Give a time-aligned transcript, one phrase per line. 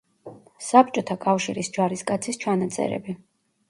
[0.67, 3.21] საბჭოთა კავშირის ჯარისკაცის ჩანაწერები.